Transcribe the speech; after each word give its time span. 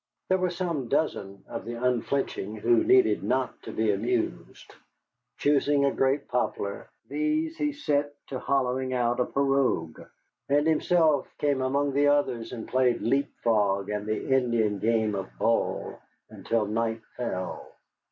There 0.29 0.39
were 0.39 0.49
some 0.49 0.87
dozen 0.87 1.43
of 1.47 1.63
the 1.63 1.75
unflinching 1.75 2.55
who 2.55 2.83
needed 2.83 3.21
not 3.21 3.61
to 3.61 3.71
be 3.71 3.91
amused. 3.91 4.73
Choosing 5.37 5.85
a 5.85 5.91
great 5.93 6.27
poplar, 6.27 6.89
these 7.07 7.55
he 7.57 7.71
set 7.71 8.15
to 8.29 8.39
hollowing 8.39 8.93
out 8.95 9.19
a 9.19 9.25
pirogue, 9.25 10.01
and 10.49 10.65
himself 10.65 11.27
came 11.37 11.61
among 11.61 11.93
the 11.93 12.07
others 12.07 12.51
and 12.51 12.67
played 12.67 13.01
leap 13.03 13.31
frog 13.43 13.91
and 13.91 14.07
the 14.07 14.27
Indian 14.35 14.79
game 14.79 15.13
of 15.13 15.29
ball 15.37 15.99
until 16.31 16.65
night 16.65 17.01
fell. 17.15 17.71